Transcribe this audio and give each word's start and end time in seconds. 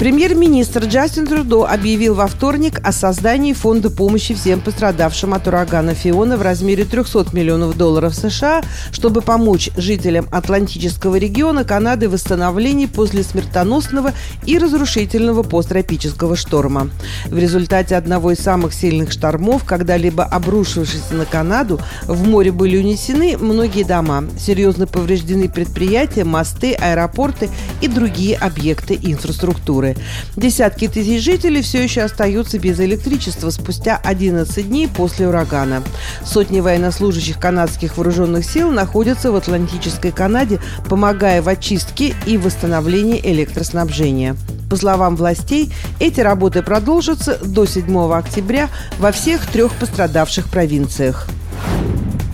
Премьер-министр 0.00 0.86
Джастин 0.86 1.26
Трудо 1.26 1.66
объявил 1.66 2.14
во 2.14 2.26
вторник 2.26 2.80
о 2.82 2.90
создании 2.90 3.52
фонда 3.52 3.90
помощи 3.90 4.32
всем 4.32 4.62
пострадавшим 4.62 5.34
от 5.34 5.46
урагана 5.46 5.92
Фиона 5.92 6.38
в 6.38 6.42
размере 6.42 6.86
300 6.86 7.26
миллионов 7.34 7.76
долларов 7.76 8.14
США, 8.14 8.62
чтобы 8.92 9.20
помочь 9.20 9.68
жителям 9.76 10.26
Атлантического 10.32 11.16
региона 11.16 11.64
Канады 11.64 12.08
в 12.08 12.12
восстановлении 12.12 12.86
после 12.86 13.22
смертоносного 13.22 14.12
и 14.46 14.56
разрушительного 14.56 15.42
посттропического 15.42 16.34
шторма. 16.34 16.88
В 17.26 17.36
результате 17.36 17.94
одного 17.94 18.30
из 18.30 18.38
самых 18.38 18.72
сильных 18.72 19.12
штормов, 19.12 19.64
когда-либо 19.64 20.24
обрушившихся 20.24 21.12
на 21.12 21.26
Канаду, 21.26 21.78
в 22.06 22.26
море 22.26 22.52
были 22.52 22.78
унесены 22.78 23.36
многие 23.36 23.84
дома, 23.84 24.24
серьезно 24.38 24.86
повреждены 24.86 25.50
предприятия, 25.50 26.24
мосты, 26.24 26.72
аэропорты 26.72 27.50
и 27.82 27.86
другие 27.86 28.38
объекты 28.38 28.98
инфраструктуры. 29.02 29.89
Десятки 30.36 30.88
тысяч 30.88 31.22
жителей 31.22 31.62
все 31.62 31.82
еще 31.82 32.02
остаются 32.02 32.58
без 32.58 32.80
электричества 32.80 33.50
спустя 33.50 34.00
11 34.02 34.68
дней 34.68 34.88
после 34.88 35.28
урагана. 35.28 35.82
Сотни 36.24 36.60
военнослужащих 36.60 37.38
канадских 37.38 37.96
вооруженных 37.96 38.44
сил 38.44 38.70
находятся 38.70 39.32
в 39.32 39.36
Атлантической 39.36 40.12
Канаде, 40.12 40.60
помогая 40.88 41.42
в 41.42 41.48
очистке 41.48 42.14
и 42.26 42.36
восстановлении 42.36 43.20
электроснабжения. 43.22 44.36
По 44.70 44.76
словам 44.76 45.16
властей, 45.16 45.72
эти 45.98 46.20
работы 46.20 46.62
продолжатся 46.62 47.38
до 47.44 47.66
7 47.66 48.12
октября 48.12 48.68
во 48.98 49.10
всех 49.10 49.44
трех 49.46 49.72
пострадавших 49.74 50.48
провинциях. 50.48 51.26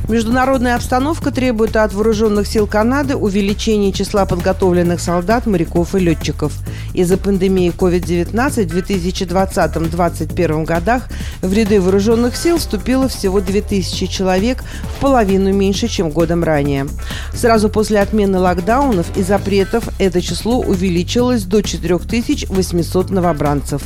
Международная 0.09 0.77
обстановка 0.77 1.33
требует 1.33 1.75
от 1.75 1.93
вооруженных 1.93 2.47
сил 2.47 2.69
Канады 2.69 3.17
увеличения 3.17 3.91
числа 3.91 4.25
подготовленных 4.25 5.01
солдат, 5.01 5.47
моряков 5.47 5.97
и 5.97 5.99
летчиков. 5.99 6.53
Из-за 6.95 7.17
пандемии 7.17 7.73
COVID-19 7.77 8.69
в 8.69 8.77
2020-2021 8.77 10.65
годах 10.65 11.09
в 11.43 11.53
ряды 11.53 11.81
вооруженных 11.81 12.37
сил 12.37 12.59
вступило 12.59 13.09
всего 13.09 13.41
2000 13.41 14.07
человек, 14.07 14.63
в 14.97 15.01
половину 15.01 15.53
меньше, 15.53 15.89
чем 15.89 16.11
годом 16.11 16.45
ранее. 16.45 16.87
Сразу 17.35 17.69
после 17.69 17.99
отмены 17.99 18.39
локдаунов 18.39 19.07
и 19.17 19.25
запретов 19.25 19.89
это 19.99 20.23
число 20.23 20.61
увеличилось 20.61 21.43
до 21.43 21.63
4800 21.63 23.11
новобранцев. 23.11 23.83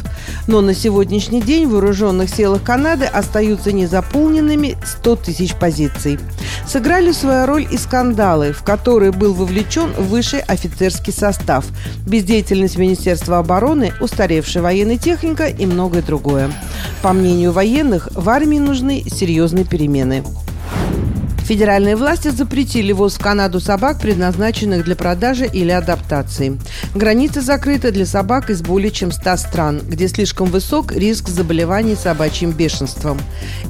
Но 0.46 0.60
на 0.60 0.74
сегодняшний 0.74 1.40
день 1.40 1.66
в 1.66 1.70
вооруженных 1.70 2.28
силах 2.28 2.62
Канады 2.62 3.06
остаются 3.06 3.72
незаполненными 3.72 4.76
100 4.84 5.16
тысяч 5.16 5.54
позиций 5.54 6.09
операций. 6.14 6.18
Сыграли 6.66 7.12
свою 7.12 7.46
роль 7.46 7.66
и 7.70 7.76
скандалы, 7.76 8.52
в 8.52 8.62
которые 8.62 9.12
был 9.12 9.34
вовлечен 9.34 9.92
высший 9.98 10.40
офицерский 10.40 11.12
состав, 11.12 11.66
бездеятельность 12.06 12.78
Министерства 12.78 13.38
обороны, 13.38 13.92
устаревшая 14.00 14.62
военная 14.62 14.98
техника 14.98 15.46
и 15.46 15.66
многое 15.66 16.02
другое. 16.02 16.50
По 17.02 17.12
мнению 17.12 17.52
военных, 17.52 18.08
в 18.14 18.28
армии 18.28 18.58
нужны 18.58 19.02
серьезные 19.08 19.64
перемены. 19.64 20.22
Федеральные 21.50 21.96
власти 21.96 22.28
запретили 22.28 22.92
ввоз 22.92 23.14
в 23.14 23.18
Канаду 23.18 23.58
собак, 23.58 23.98
предназначенных 23.98 24.84
для 24.84 24.94
продажи 24.94 25.50
или 25.52 25.72
адаптации. 25.72 26.60
Граница 26.94 27.40
закрыта 27.40 27.90
для 27.90 28.06
собак 28.06 28.50
из 28.50 28.62
более 28.62 28.92
чем 28.92 29.10
100 29.10 29.36
стран, 29.36 29.80
где 29.84 30.06
слишком 30.06 30.48
высок 30.48 30.92
риск 30.92 31.28
заболеваний 31.28 31.96
собачьим 31.96 32.52
бешенством. 32.52 33.18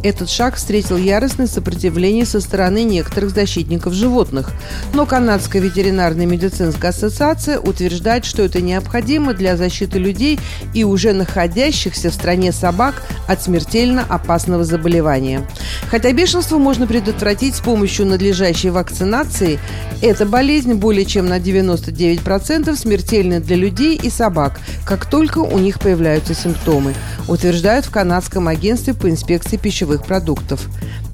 Этот 0.02 0.28
шаг 0.28 0.56
встретил 0.56 0.98
яростное 0.98 1.46
сопротивление 1.46 2.26
со 2.26 2.42
стороны 2.42 2.82
некоторых 2.82 3.30
защитников 3.30 3.94
животных. 3.94 4.50
Но 4.92 5.06
Канадская 5.06 5.62
ветеринарная 5.62 6.26
медицинская 6.26 6.90
ассоциация 6.90 7.58
утверждает, 7.58 8.26
что 8.26 8.42
это 8.42 8.60
необходимо 8.60 9.32
для 9.32 9.56
защиты 9.56 9.98
людей 9.98 10.38
и 10.74 10.84
уже 10.84 11.14
находящихся 11.14 12.10
в 12.10 12.14
стране 12.14 12.52
собак 12.52 13.02
от 13.26 13.42
смертельно 13.42 14.04
опасного 14.06 14.64
заболевания. 14.64 15.48
Хотя 15.90 16.12
бешенство 16.12 16.58
можно 16.58 16.86
предотвратить 16.86 17.54
с 17.54 17.69
помощью 17.70 18.06
надлежащей 18.06 18.70
вакцинации 18.70 19.60
эта 20.02 20.26
болезнь 20.26 20.74
более 20.74 21.04
чем 21.04 21.28
на 21.28 21.38
99% 21.38 22.74
смертельна 22.74 23.38
для 23.38 23.54
людей 23.54 23.94
и 23.94 24.10
собак, 24.10 24.58
как 24.84 25.06
только 25.06 25.38
у 25.38 25.56
них 25.56 25.78
появляются 25.78 26.34
симптомы, 26.34 26.94
утверждают 27.28 27.86
в 27.86 27.92
Канадском 27.92 28.48
агентстве 28.48 28.92
по 28.92 29.08
инспекции 29.08 29.56
пищевых 29.56 30.04
продуктов. 30.04 30.66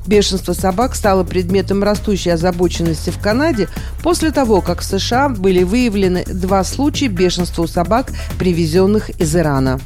Бешенство 0.07 0.55
собак 0.55 0.95
стало 0.95 1.25
предметом 1.25 1.83
растущей 1.83 2.31
озабоченности 2.31 3.11
в 3.11 3.19
Канаде 3.19 3.69
после 4.03 4.31
того, 4.31 4.63
как 4.63 4.81
в 4.81 4.85
США 4.85 5.29
были 5.29 5.63
выявлены 5.63 6.25
два 6.25 6.65
случая 6.65 7.09
бешенства 7.09 7.65
у 7.65 7.67
собак, 7.67 8.13
привезенных 8.39 9.11
из 9.21 9.37
Ирана. 9.37 9.79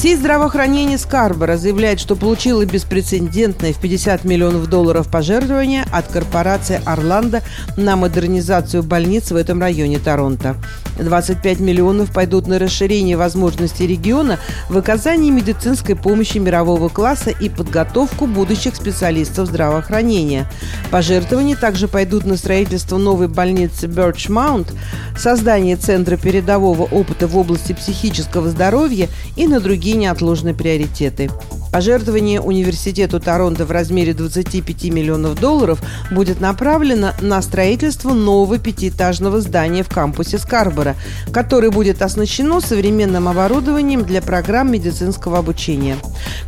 Сеть 0.00 0.20
здравоохранения 0.20 0.96
Скарбора 0.96 1.58
заявляет, 1.58 2.00
что 2.00 2.16
получила 2.16 2.64
беспрецедентное 2.64 3.74
в 3.74 3.80
50 3.82 4.24
миллионов 4.24 4.66
долларов 4.66 5.10
пожертвование 5.10 5.84
от 5.92 6.08
корпорации 6.08 6.80
«Орландо» 6.86 7.42
на 7.76 7.96
модернизацию 7.96 8.82
больниц 8.82 9.30
в 9.30 9.36
этом 9.36 9.60
районе 9.60 9.98
Торонто. 9.98 10.56
25 10.98 11.60
миллионов 11.60 12.12
пойдут 12.12 12.46
на 12.46 12.58
расширение 12.58 13.18
возможностей 13.18 13.86
региона 13.86 14.38
в 14.70 14.78
оказании 14.78 15.30
медицинской 15.30 15.96
помощи 15.96 16.38
мирового 16.38 16.88
класса 16.88 17.28
и 17.28 17.50
подготовку 17.50 18.26
будущих 18.26 18.76
специалистов 18.76 19.48
здравоохранения. 19.48 20.50
Пожертвования 20.90 21.56
также 21.56 21.88
пойдут 21.88 22.24
на 22.24 22.38
строительство 22.38 22.96
новой 22.96 23.28
больницы 23.28 23.86
Birchmount, 23.86 24.68
создание 25.16 25.76
Центра 25.76 26.16
передового 26.16 26.84
опыта 26.84 27.26
в 27.26 27.36
области 27.36 27.74
психического 27.74 28.48
здоровья 28.48 29.08
и 29.36 29.46
на 29.46 29.60
другие 29.60 29.89
неотложные 29.92 30.54
приоритеты. 30.54 31.30
Пожертвование 31.72 32.40
университету 32.40 33.20
Торонто 33.20 33.64
в 33.64 33.70
размере 33.70 34.12
25 34.12 34.84
миллионов 34.84 35.38
долларов 35.38 35.80
будет 36.10 36.40
направлено 36.40 37.12
на 37.20 37.40
строительство 37.42 38.12
нового 38.12 38.58
пятиэтажного 38.58 39.40
здания 39.40 39.84
в 39.84 39.88
кампусе 39.88 40.38
Скарбора, 40.38 40.96
которое 41.32 41.70
будет 41.70 42.02
оснащено 42.02 42.60
современным 42.60 43.28
оборудованием 43.28 44.02
для 44.04 44.20
программ 44.20 44.72
медицинского 44.72 45.38
обучения. 45.38 45.96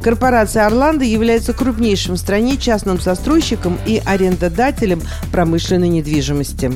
Корпорация 0.03 0.67
«Орландо» 0.67 1.05
является 1.05 1.53
крупнейшим 1.53 2.17
в 2.17 2.19
стране 2.19 2.57
частным 2.57 3.01
застройщиком 3.01 3.79
и 3.87 4.03
арендодателем 4.05 5.03
промышленной 5.31 5.89
недвижимости. 5.89 6.73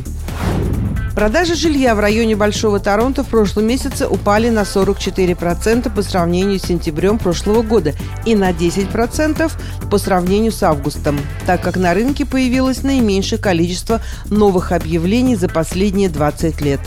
Продажи 1.16 1.54
жилья 1.54 1.94
в 1.94 2.00
районе 2.00 2.36
Большого 2.36 2.78
Торонто 2.78 3.24
в 3.24 3.28
прошлом 3.28 3.66
месяце 3.66 4.06
упали 4.06 4.50
на 4.50 4.64
44% 4.64 5.90
по 5.90 6.02
сравнению 6.02 6.60
с 6.60 6.64
сентябрем 6.64 7.18
прошлого 7.18 7.62
года 7.62 7.94
и 8.26 8.34
на 8.34 8.50
10% 8.50 9.50
по 9.90 9.96
сравнению 9.96 10.52
с 10.52 10.62
августом, 10.62 11.18
так 11.46 11.62
как 11.62 11.78
на 11.78 11.94
рынке 11.94 12.26
появилось 12.26 12.82
наименьшее 12.82 13.38
количество 13.38 14.02
новых 14.26 14.72
объявлений 14.72 15.36
за 15.36 15.48
последние 15.48 16.10
20 16.10 16.60
лет. 16.60 16.80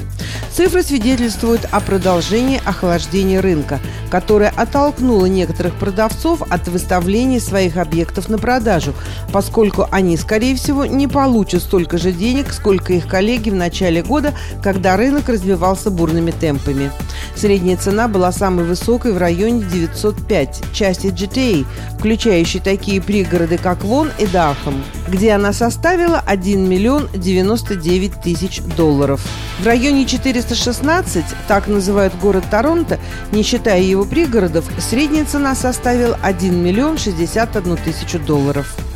Цифры 0.54 0.84
свидетельствуют 0.84 1.62
о 1.72 1.80
продолжении 1.80 2.62
охлаждения 2.64 3.42
рынка, 3.42 3.80
которое 4.10 4.50
оттолкнуло 4.50 5.26
некоторых 5.26 5.76
продавцов 5.76 6.42
от 6.50 6.68
выставления 6.68 7.40
своих 7.40 7.78
объектов 7.78 8.30
на 8.30 8.38
продажу, 8.38 8.94
поскольку 9.32 9.88
они, 9.92 10.18
скорее 10.18 10.56
всего, 10.56 10.86
не 10.86 11.08
получат 11.08 11.64
столько 11.64 11.98
же 11.98 12.12
денег, 12.12 12.52
сколько 12.52 12.94
их 12.94 13.08
коллеги 13.08 13.50
в 13.50 13.56
начале 13.56 14.04
года 14.04 14.34
когда 14.62 14.98
рынок 14.98 15.30
развивался 15.30 15.90
бурными 15.90 16.32
темпами. 16.32 16.92
Средняя 17.36 17.78
цена 17.78 18.08
была 18.08 18.32
самой 18.32 18.66
высокой 18.66 19.14
в 19.14 19.18
районе 19.18 19.64
905, 19.64 20.64
части 20.74 21.08
GTA, 21.08 21.66
включающей 21.98 22.60
такие 22.60 23.02
пригороды, 23.02 23.58
как 23.58 23.84
Вон 23.84 24.10
и 24.18 24.26
Дахам, 24.28 24.84
где 25.08 25.32
она 25.32 25.54
составила 25.54 26.22
1 26.26 26.70
миллион 26.70 27.10
99 27.14 28.22
тысяч 28.22 28.62
долларов. 28.78 29.26
В 29.60 29.66
районе 29.66 30.06
416, 30.06 31.26
так 31.48 31.68
называют 31.68 32.14
город 32.16 32.46
Торонто, 32.50 33.00
не 33.32 33.44
считая 33.44 33.82
его 33.82 33.99
пригородов, 34.06 34.66
средняя 34.80 35.26
цена 35.26 35.56
составила 35.56 36.18
1 36.22 36.64
миллион 36.64 36.98
61 36.98 37.78
тысячу 37.78 38.20
долларов. 38.20 38.89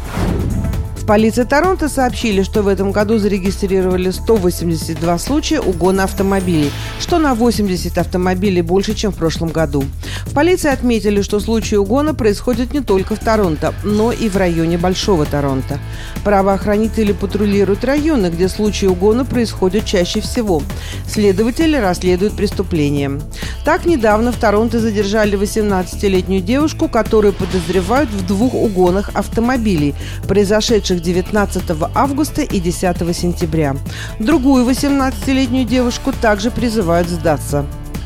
В 1.03 1.05
полиции 1.05 1.43
Торонто 1.43 1.89
сообщили, 1.89 2.43
что 2.43 2.61
в 2.61 2.67
этом 2.69 2.93
году 2.93 3.17
зарегистрировали 3.17 4.09
182 4.09 5.19
случая 5.19 5.59
угона 5.59 6.05
автомобилей, 6.05 6.71
что 6.97 7.19
на 7.19 7.35
80 7.35 7.97
автомобилей 7.97 8.61
больше, 8.61 8.93
чем 8.93 9.11
в 9.11 9.17
прошлом 9.17 9.49
году. 9.49 9.83
В 10.25 10.33
полиции 10.33 10.71
отметили, 10.71 11.21
что 11.21 11.41
случаи 11.41 11.75
угона 11.75 12.13
происходят 12.13 12.73
не 12.73 12.79
только 12.79 13.15
в 13.15 13.19
Торонто, 13.19 13.73
но 13.83 14.13
и 14.13 14.29
в 14.29 14.37
районе 14.37 14.77
Большого 14.77 15.25
Торонто. 15.25 15.77
Правоохранители 16.23 17.11
патрулируют 17.11 17.83
районы, 17.83 18.27
где 18.27 18.47
случаи 18.47 18.85
угона 18.85 19.25
происходят 19.25 19.83
чаще 19.85 20.21
всего. 20.21 20.63
Следователи 21.05 21.75
расследуют 21.75 22.37
преступления. 22.37 23.19
Так, 23.65 23.85
недавно 23.85 24.31
в 24.31 24.37
Торонто 24.37 24.79
задержали 24.79 25.37
18-летнюю 25.37 26.41
девушку, 26.41 26.87
которую 26.87 27.33
подозревают 27.33 28.09
в 28.09 28.25
двух 28.25 28.53
угонах 28.53 29.11
автомобилей, 29.13 29.95
произошедших 30.29 30.92
19 31.01 31.63
августа 31.95 32.41
и 32.41 32.59
10 32.59 33.15
сентября. 33.15 33.75
Другую 34.19 34.65
18-летнюю 34.65 35.65
девушку 35.65 36.11
также 36.11 36.51
призывают 36.51 37.07
сдаться. 37.07 37.65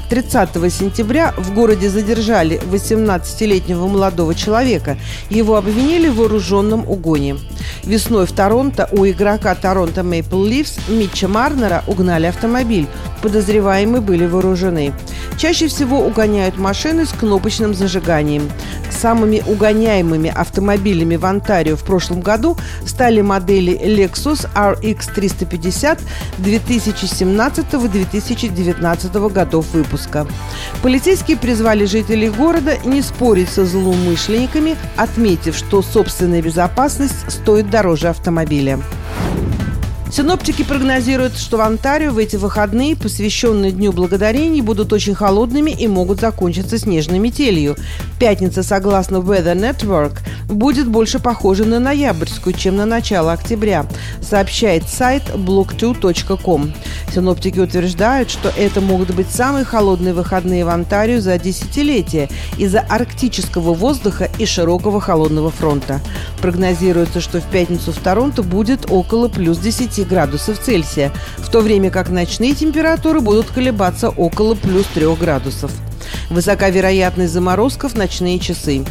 30 0.10 0.50
сентября 0.74 1.34
в 1.38 1.54
городе 1.54 1.90
задержали 1.90 2.62
18-летнего 2.72 3.88
молодого 3.88 4.34
человека. 4.36 4.98
Его 5.30 5.58
обвинили 5.58 6.08
в 6.08 6.16
вооруженном 6.16 6.90
угоне. 6.90 7.38
Весной 7.84 8.26
в 8.26 8.32
Торонто 8.32 8.88
у 8.92 9.06
игрока 9.06 9.54
Торонто 9.56 10.04
Мейпл 10.04 10.44
Ливс 10.44 10.78
Митча 10.88 11.28
Марнера 11.28 11.84
угнали 11.88 12.28
автомобиль. 12.28 12.88
Подозреваемые 13.22 14.02
были 14.02 14.26
вооружены. 14.26 14.94
Чаще 15.38 15.68
всего 15.68 16.00
угоняют 16.06 16.58
машины 16.58 17.06
с 17.06 17.10
кнопочным 17.10 17.74
зажиганием. 17.74 18.50
Самыми 18.90 19.44
угоняемыми 19.46 20.34
автомобилями 20.36 21.16
в 21.16 21.26
Онтарио 21.26 21.76
в 21.76 21.84
прошлом 21.84 22.22
году 22.22 22.58
стали 22.86 23.22
модели 23.22 23.74
Lexus 23.74 24.48
RX 24.56 25.14
350 25.14 26.00
2017-2019 26.40 29.30
годов 29.32 29.66
выпуска. 29.74 30.26
Полицейские 30.82 31.38
призвали 31.38 31.86
жителей 31.86 32.30
города 32.30 32.78
не 32.86 33.02
спорить 33.02 33.50
со 33.50 33.66
злоумышленниками, 33.66 34.76
отметив, 34.96 35.56
что 35.56 35.82
собственная 35.82 36.42
безопасность 36.42 37.30
стоит 37.30 37.70
дороже 37.70 38.10
автомобиля. 38.10 38.80
Синоптики 40.12 40.64
прогнозируют, 40.64 41.38
что 41.38 41.58
в 41.58 41.62
Онтарио 41.62 42.12
в 42.12 42.18
эти 42.18 42.38
выходные, 42.38 42.96
посвященные 42.96 43.72
Дню 43.72 43.92
Благодарений, 43.92 44.62
будут 44.62 44.94
очень 44.94 45.14
холодными 45.14 45.72
и 45.72 45.88
могут 45.88 46.22
закончиться 46.22 46.78
снежной 46.78 47.20
метелью. 47.20 47.76
Пятница, 48.20 48.64
согласно 48.64 49.18
Weather 49.18 49.56
Network, 49.56 50.20
будет 50.48 50.88
больше 50.88 51.20
похожа 51.20 51.66
на 51.66 51.80
ноябрьскую, 51.80 52.54
чем 52.54 52.78
на 52.78 52.86
начало 52.86 53.34
октября, 53.34 53.86
сообщает 54.22 54.88
сайт 54.88 55.24
block2.com. 55.34 56.74
Синоптики 57.18 57.58
утверждают, 57.58 58.30
что 58.30 58.50
это 58.56 58.80
могут 58.80 59.10
быть 59.10 59.32
самые 59.32 59.66
холодные 59.66 60.14
выходные 60.14 60.64
в 60.64 60.70
Онтарио 60.70 61.20
за 61.20 61.40
десятилетия 61.40 62.30
из-за 62.60 62.82
арктического 62.82 63.74
воздуха 63.74 64.30
и 64.38 64.46
широкого 64.46 65.02
холодного 65.02 65.50
фронта. 65.50 66.00
Прогнозируется, 66.44 67.20
что 67.20 67.42
в 67.42 67.46
пятницу 67.46 67.92
в 67.92 67.98
Торонто 67.98 68.44
будет 68.44 68.92
около 68.92 69.30
плюс 69.30 69.58
10 69.58 70.08
градусов 70.08 70.60
Цельсия, 70.60 71.12
в 71.38 71.50
то 71.50 71.62
время 71.62 71.90
как 71.90 72.10
ночные 72.10 72.54
температуры 72.54 73.20
будут 73.20 73.48
колебаться 73.48 74.10
около 74.10 74.54
плюс 74.54 74.86
3 74.94 75.16
градусов. 75.16 75.72
Высока 76.30 76.70
вероятность 76.70 77.34
заморозков 77.34 77.94
в 77.94 77.98
ночные 77.98 78.38
часы. 78.38 78.86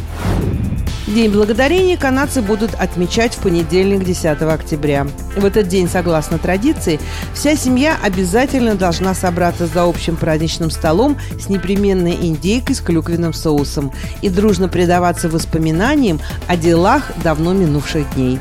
День 1.07 1.31
благодарения 1.31 1.95
канадцы 1.95 2.41
будут 2.41 2.73
отмечать 2.73 3.33
в 3.33 3.39
понедельник, 3.39 4.03
10 4.03 4.41
октября. 4.41 5.07
В 5.37 5.45
этот 5.45 5.69
день, 5.69 5.87
согласно 5.87 6.37
традиции, 6.37 6.99
вся 7.33 7.55
семья 7.55 7.97
обязательно 8.03 8.75
должна 8.75 9.13
собраться 9.13 9.67
за 9.67 9.83
общим 9.83 10.17
праздничным 10.17 10.69
столом 10.69 11.17
с 11.39 11.47
непременной 11.47 12.13
индейкой 12.13 12.75
с 12.75 12.81
клюквенным 12.81 13.31
соусом 13.31 13.93
и 14.21 14.27
дружно 14.27 14.67
предаваться 14.67 15.29
воспоминаниям 15.29 16.19
о 16.45 16.57
делах 16.57 17.13
давно 17.23 17.53
минувших 17.53 18.13
дней. 18.15 18.37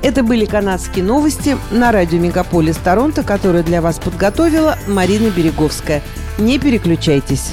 Это 0.00 0.22
были 0.22 0.46
канадские 0.46 1.04
новости 1.04 1.58
на 1.70 1.92
радио 1.92 2.18
«Мегаполис 2.18 2.76
Торонто», 2.76 3.22
которые 3.22 3.64
для 3.64 3.82
вас 3.82 3.98
подготовила 3.98 4.78
Марина 4.86 5.28
Береговская. 5.28 6.02
Не 6.38 6.58
переключайтесь. 6.58 7.52